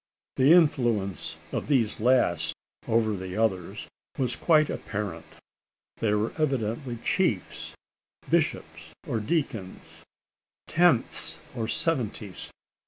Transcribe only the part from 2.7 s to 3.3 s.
over